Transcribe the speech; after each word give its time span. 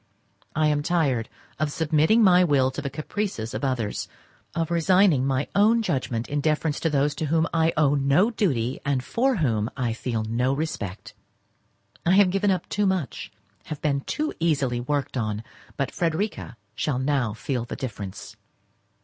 I 0.55 0.65
am 0.65 0.81
tired 0.81 1.29
of 1.59 1.71
submitting 1.71 2.23
my 2.23 2.43
will 2.43 2.71
to 2.71 2.81
the 2.81 2.89
caprices 2.89 3.53
of 3.53 3.63
others; 3.63 4.07
of 4.55 4.71
resigning 4.71 5.27
my 5.27 5.47
own 5.53 5.83
judgment 5.83 6.27
in 6.27 6.41
deference 6.41 6.79
to 6.79 6.89
those 6.89 7.13
to 7.13 7.25
whom 7.27 7.47
I 7.53 7.71
owe 7.77 7.93
no 7.93 8.31
duty, 8.31 8.79
and 8.83 9.03
for 9.03 9.35
whom 9.35 9.69
I 9.77 9.93
feel 9.93 10.23
no 10.23 10.53
respect. 10.53 11.13
I 12.03 12.13
have 12.15 12.31
given 12.31 12.49
up 12.49 12.67
too 12.67 12.87
much, 12.87 13.31
have 13.65 13.79
been 13.83 14.01
too 14.01 14.33
easily 14.39 14.79
worked 14.79 15.17
on, 15.17 15.43
but 15.77 15.91
Frederica 15.91 16.57
shall 16.73 16.97
now 16.97 17.33
feel 17.35 17.65
the 17.65 17.75
difference. 17.75 18.35